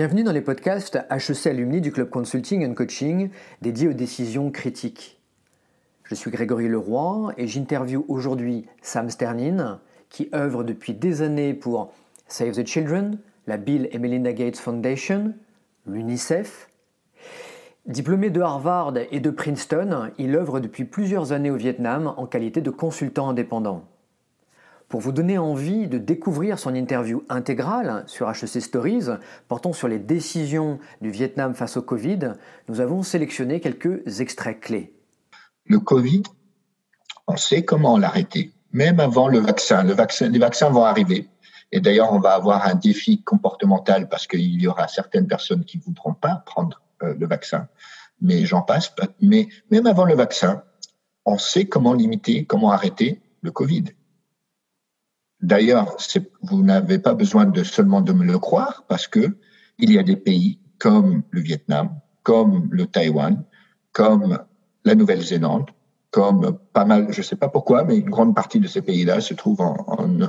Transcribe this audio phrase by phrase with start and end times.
[0.00, 3.28] Bienvenue dans les podcasts HEC Alumni du Club Consulting and Coaching
[3.60, 5.20] dédié aux décisions critiques.
[6.04, 9.78] Je suis Grégory Leroy et j'interviewe aujourd'hui Sam Sternin
[10.08, 11.92] qui œuvre depuis des années pour
[12.28, 15.34] Save the Children, la Bill et Melinda Gates Foundation,
[15.86, 16.70] l'UNICEF.
[17.84, 22.62] Diplômé de Harvard et de Princeton, il œuvre depuis plusieurs années au Vietnam en qualité
[22.62, 23.84] de consultant indépendant.
[24.90, 29.04] Pour vous donner envie de découvrir son interview intégrale sur HEC Stories
[29.46, 32.32] portant sur les décisions du Vietnam face au Covid,
[32.68, 34.92] nous avons sélectionné quelques extraits clés.
[35.64, 36.24] Le Covid,
[37.28, 39.84] on sait comment l'arrêter, même avant le vaccin.
[39.84, 40.28] Le vaccin.
[40.28, 41.28] Les vaccins vont arriver.
[41.70, 45.78] Et d'ailleurs, on va avoir un défi comportemental parce qu'il y aura certaines personnes qui
[45.78, 47.68] ne voudront pas prendre euh, le vaccin.
[48.20, 48.92] Mais j'en passe.
[49.20, 50.64] Mais même avant le vaccin,
[51.24, 53.84] on sait comment limiter, comment arrêter le Covid.
[55.42, 55.96] D'ailleurs,
[56.42, 59.36] vous n'avez pas besoin de seulement de me le croire parce que
[59.78, 63.44] il y a des pays comme le Vietnam, comme le Taïwan,
[63.92, 64.38] comme
[64.84, 65.70] la Nouvelle-Zélande,
[66.10, 69.20] comme pas mal, je ne sais pas pourquoi, mais une grande partie de ces pays-là
[69.20, 69.76] se trouvent en,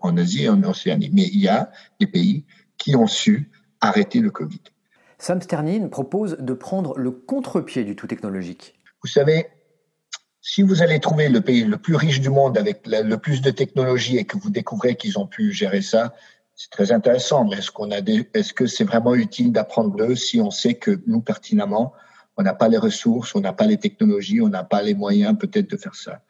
[0.00, 1.10] en, Asie et en Océanie.
[1.12, 2.44] Mais il y a des pays
[2.78, 4.60] qui ont su arrêter le Covid.
[5.18, 8.78] Sam Sternin propose de prendre le contre-pied du tout technologique.
[9.02, 9.46] Vous savez,
[10.48, 13.50] si vous allez trouver le pays le plus riche du monde avec le plus de
[13.50, 16.14] technologie et que vous découvrez qu'ils ont pu gérer ça,
[16.54, 17.44] c'est très intéressant.
[17.44, 21.02] Mais est-ce qu'on a est-ce que c'est vraiment utile d'apprendre d'eux si on sait que
[21.08, 21.94] nous pertinemment,
[22.36, 25.36] on n'a pas les ressources, on n'a pas les technologies, on n'a pas les moyens
[25.36, 26.22] peut-être de faire ça?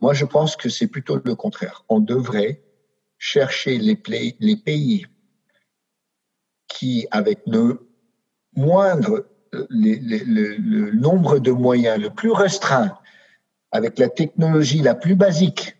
[0.00, 1.84] Moi, je pense que c'est plutôt le contraire.
[1.88, 2.62] On devrait
[3.18, 5.06] chercher les pays
[6.68, 7.88] qui, avec le
[8.54, 9.26] moindre,
[9.68, 12.96] le nombre de moyens le plus restreint
[13.74, 15.76] avec la technologie la plus basique,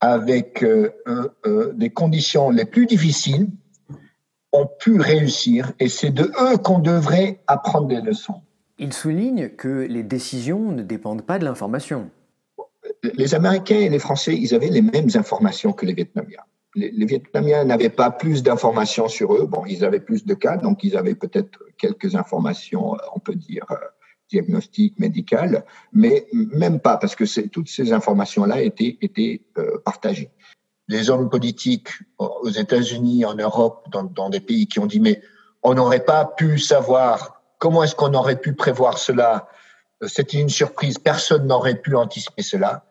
[0.00, 3.48] avec euh, euh, euh, des conditions les plus difficiles,
[4.52, 8.40] ont pu réussir et c'est de eux qu'on devrait apprendre des leçons.
[8.78, 12.10] Il souligne que les décisions ne dépendent pas de l'information.
[13.02, 16.44] Les Américains et les Français, ils avaient les mêmes informations que les Vietnamiens.
[16.74, 19.46] Les, les Vietnamiens n'avaient pas plus d'informations sur eux.
[19.46, 23.66] Bon, ils avaient plus de cas, donc ils avaient peut-être quelques informations, on peut dire,
[24.30, 28.98] diagnostic médical, mais même pas, parce que toutes ces informations-là étaient,
[29.58, 30.30] euh, partagées.
[30.88, 31.88] Les hommes politiques
[32.18, 35.20] aux États-Unis, en Europe, dans, des pays qui ont dit, mais
[35.62, 39.48] on n'aurait pas pu savoir, comment est-ce qu'on aurait pu prévoir cela
[40.06, 42.84] C'était une surprise, personne n'aurait pu anticiper cela.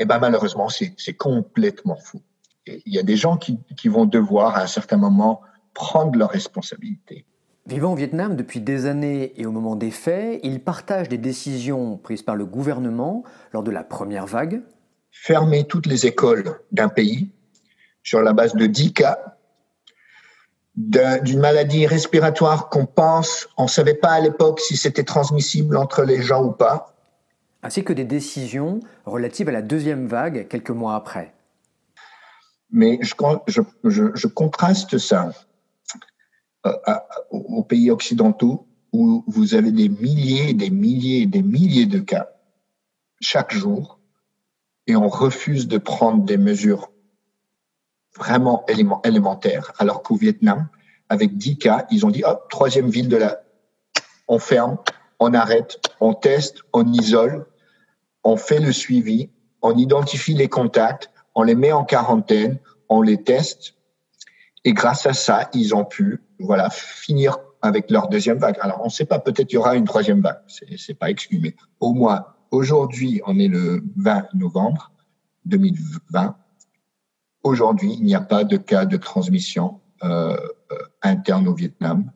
[0.00, 2.22] Eh ben malheureusement, c'est complètement fou.
[2.66, 5.42] il y a des gens qui, qui vont devoir, à un certain moment,
[5.74, 7.24] prendre leurs responsabilités.
[7.68, 11.98] Vivant au Vietnam depuis des années et au moment des faits, il partage des décisions
[11.98, 14.62] prises par le gouvernement lors de la première vague.
[15.10, 17.30] Fermer toutes les écoles d'un pays
[18.02, 19.18] sur la base de 10 cas
[20.76, 26.04] d'une maladie respiratoire qu'on pense, on ne savait pas à l'époque si c'était transmissible entre
[26.04, 26.94] les gens ou pas.
[27.62, 31.34] Ainsi que des décisions relatives à la deuxième vague quelques mois après.
[32.70, 33.12] Mais je,
[33.48, 35.32] je, je contraste ça
[37.30, 42.28] aux pays occidentaux où vous avez des milliers, des milliers, des milliers de cas
[43.20, 43.98] chaque jour
[44.86, 46.90] et on refuse de prendre des mesures
[48.16, 48.64] vraiment
[49.04, 50.68] élémentaires, alors qu'au Vietnam,
[51.08, 53.40] avec 10 cas, ils ont dit, hop, troisième ville de la...
[54.26, 54.78] On ferme,
[55.20, 57.46] on arrête, on teste, on isole,
[58.24, 59.30] on fait le suivi,
[59.62, 62.58] on identifie les contacts, on les met en quarantaine,
[62.88, 63.74] on les teste,
[64.64, 68.56] et grâce à ça, ils ont pu voilà, finir avec leur deuxième vague.
[68.60, 71.40] Alors, on ne sait pas, peut-être il y aura une troisième vague, c'est pas exclu,
[71.40, 74.92] mais au moins, aujourd'hui, on est le 20 novembre
[75.46, 76.36] 2020.
[77.42, 80.36] Aujourd'hui, il n'y a pas de cas de transmission euh,
[80.72, 82.10] euh, interne au Vietnam.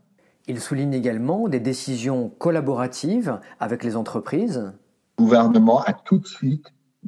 [0.48, 4.72] Il souligne également des décisions collaboratives avec les entreprises.
[5.18, 6.66] Le gouvernement a tout de suite,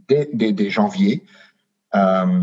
[0.08, 1.24] dès, dès, janvier,
[1.94, 2.42] euh,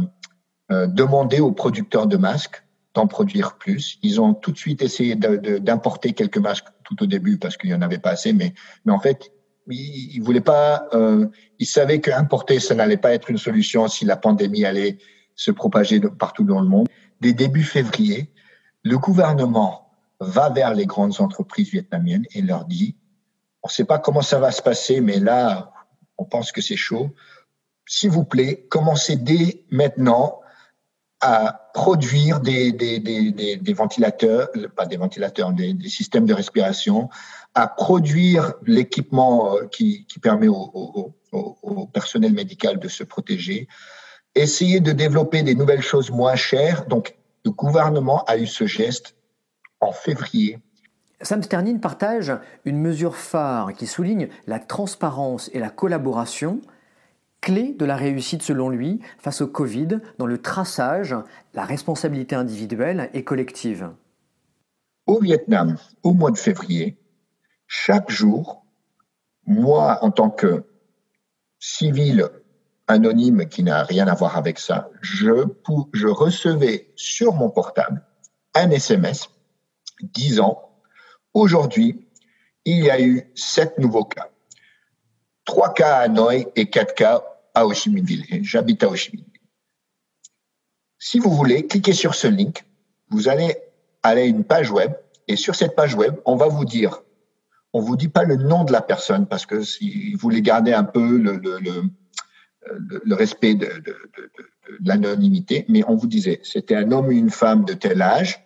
[0.72, 3.98] euh, demandé aux producteurs de masques d'en produire plus.
[4.04, 7.74] Ils ont tout de suite essayé d'importer quelques masques tout au début parce qu'il y
[7.74, 8.54] en avait pas assez, mais,
[8.86, 9.32] mais en fait,
[9.68, 10.88] ils, voulaient pas.
[10.94, 11.28] Euh,
[11.60, 14.98] ils savaient qu'importer, ça n'allait pas être une solution si la pandémie allait
[15.36, 16.88] se propager partout dans le monde.
[17.22, 18.32] Dès début février,
[18.84, 22.98] le gouvernement va vers les grandes entreprises vietnamiennes et leur dit
[23.64, 25.72] on ne sait pas comment ça va se passer, mais là,
[26.18, 27.12] on pense que c'est chaud.
[27.86, 30.41] S'il vous plaît, commencez dès maintenant
[31.22, 32.74] à produire des,
[33.76, 37.10] ventilateurs, pas des ventilateurs, des, systèmes de respiration,
[37.54, 43.68] à produire l'équipement euh, qui, permet au, au, au, personnel médical de se protéger,
[44.36, 46.86] essayer de développer des nouvelles choses moins chères.
[46.88, 47.16] Donc,
[47.46, 49.16] le gouvernement a eu ce geste
[49.80, 50.60] en février.
[51.22, 52.34] Sam Sternin partage
[52.66, 56.62] une mesure phare qui souligne la transparence et la collaboration,
[57.42, 61.16] clé de la réussite selon lui face au Covid dans le traçage,
[61.54, 63.90] la responsabilité individuelle et collective.
[65.08, 66.98] Au Vietnam, au mois de février,
[67.68, 68.66] chaque jour,
[69.46, 70.64] moi, en tant que
[71.60, 72.30] civil
[72.88, 75.46] anonyme qui n'a rien à voir avec ça, je,
[76.10, 78.04] recevais sur mon portable
[78.54, 79.30] un SMS
[80.02, 80.68] disant
[81.34, 82.08] Aujourd'hui,
[82.66, 84.30] il y a eu sept nouveaux cas.
[85.46, 87.24] Trois cas à Hanoï et quatre cas
[87.54, 88.06] à Ho Chi Minh.
[88.44, 89.26] J'habite à Ho Chi Minh.
[91.00, 92.64] Si vous voulez, cliquez sur ce link.
[93.10, 93.56] Vous allez
[94.04, 94.94] aller à une page web
[95.28, 97.02] et sur cette page web, on va vous dire,
[97.74, 100.74] on vous dit pas le nom de la personne parce que si vous voulez garder
[100.74, 103.70] un peu le, respect de
[104.84, 108.46] l'anonymité, mais on vous disait, c'était un homme ou une femme de tel âge,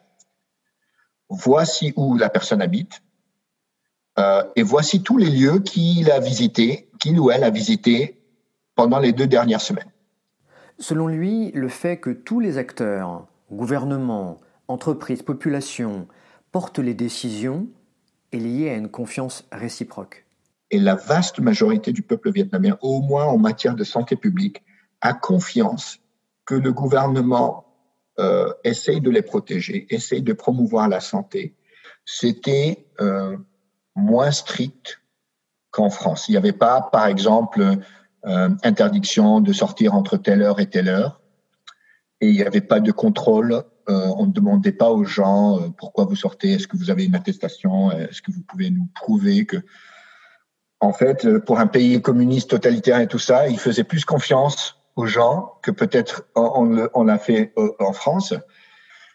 [1.29, 3.01] voici où la personne habite,
[4.17, 8.24] euh, et voici tous les lieux qu'il a visités, qu'il ou elle a visités
[8.75, 9.91] pendant les deux dernières semaines.
[10.77, 14.37] Selon lui, le fait que tous les acteurs, gouvernements,
[14.67, 16.07] entreprises, populations,
[16.51, 17.67] portent les décisions
[18.31, 20.25] est lié à une confiance réciproque.
[20.71, 24.63] Et la vaste majorité du peuple vietnamien, au moins en matière de santé publique,
[25.01, 25.99] a confiance
[26.45, 27.65] que le gouvernement
[28.19, 31.55] euh, essaye de les protéger, essaye de promouvoir la santé.
[32.05, 33.37] C'était euh,
[33.95, 35.01] moins strict
[35.71, 36.27] qu'en France.
[36.27, 37.77] Il n'y avait pas, par exemple,
[38.25, 41.21] euh, interdiction de sortir entre telle heure et telle heure.
[42.21, 43.63] Et il n'y avait pas de contrôle.
[43.87, 47.05] Euh, on ne demandait pas aux gens euh, pourquoi vous sortez, est-ce que vous avez
[47.05, 49.57] une attestation, est-ce que vous pouvez nous prouver que,
[50.79, 54.77] en fait, euh, pour un pays communiste totalitaire et tout ça, il faisait plus confiance
[54.95, 58.33] aux gens que peut-être on, on l'a fait euh, en France.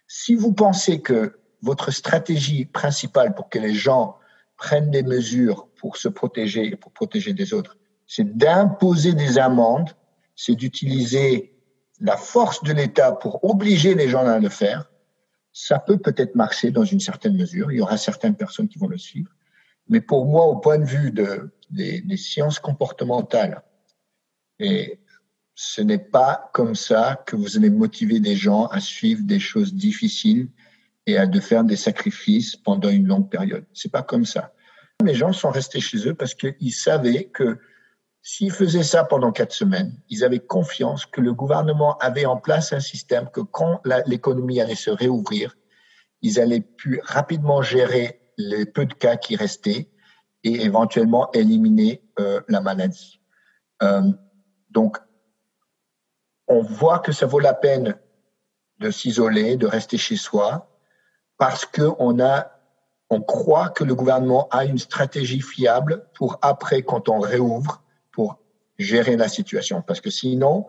[0.07, 4.19] Si vous pensez que votre stratégie principale pour que les gens
[4.57, 7.77] prennent des mesures pour se protéger et pour protéger des autres,
[8.11, 9.91] c'est d'imposer des amendes,
[10.35, 11.55] c'est d'utiliser
[12.01, 14.91] la force de l'État pour obliger les gens à le faire,
[15.53, 17.71] ça peut peut-être marcher dans une certaine mesure.
[17.71, 19.31] Il y aura certaines personnes qui vont le suivre.
[19.89, 23.63] Mais pour moi, au point de vue de, des, des sciences comportementales
[24.59, 24.99] et
[25.55, 29.73] ce n'est pas comme ça que vous allez motiver des gens à suivre des choses
[29.73, 30.49] difficiles
[31.07, 33.67] et à de faire des sacrifices pendant une longue période.
[33.73, 34.53] C'est pas comme ça.
[35.05, 37.61] Les gens sont restés chez eux parce qu'ils savaient que
[38.23, 42.73] s'ils faisaient ça pendant quatre semaines, ils avaient confiance que le gouvernement avait en place
[42.73, 45.57] un système que quand l'économie allait se réouvrir,
[46.23, 49.91] ils allaient pu rapidement gérer les peu de cas qui restaient
[50.45, 53.21] et éventuellement éliminer euh, la maladie.
[53.83, 54.03] Euh,
[54.71, 54.99] donc,
[56.47, 57.99] on voit que ça vaut la peine
[58.79, 60.71] de s'isoler, de rester chez soi,
[61.39, 62.51] parce qu'on a,
[63.11, 67.83] on croit que le gouvernement a une stratégie fiable pour après, quand on réouvre,
[68.21, 68.39] pour
[68.79, 69.81] gérer la situation.
[69.81, 70.67] Parce que sinon,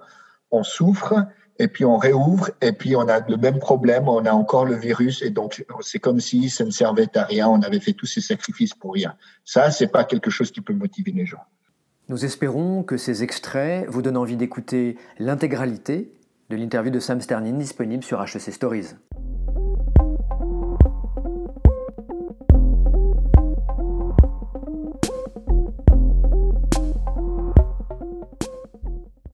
[0.52, 1.16] on souffre
[1.60, 4.76] et puis on réouvre et puis on a le même problème, on a encore le
[4.76, 8.06] virus et donc c'est comme si ça ne servait à rien, on avait fait tous
[8.06, 9.16] ces sacrifices pour rien.
[9.44, 11.44] Ça, c'est pas quelque chose qui peut motiver les gens.
[12.08, 16.14] Nous espérons que ces extraits vous donnent envie d'écouter l'intégralité
[16.50, 18.96] de l'interview de Sam Sternin disponible sur HEC Stories.